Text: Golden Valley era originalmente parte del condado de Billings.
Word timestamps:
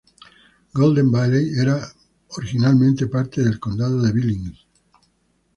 Golden 0.73 1.11
Valley 1.11 1.53
era 1.59 1.77
originalmente 2.29 3.05
parte 3.05 3.43
del 3.43 3.59
condado 3.59 4.01
de 4.01 4.11
Billings. 4.11 4.65